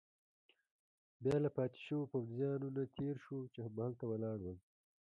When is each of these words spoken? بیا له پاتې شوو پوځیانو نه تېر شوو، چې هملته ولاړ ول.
بیا 1.23 1.35
له 1.45 1.49
پاتې 1.55 1.77
شوو 1.85 2.09
پوځیانو 2.11 2.67
نه 2.75 2.83
تېر 2.97 3.15
شوو، 3.23 3.51
چې 3.53 3.59
هملته 3.67 4.03
ولاړ 4.07 4.37
ول. 4.43 4.57